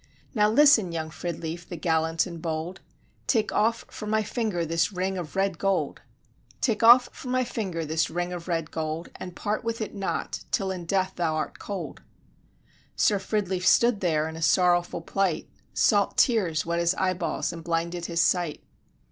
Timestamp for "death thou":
10.87-11.35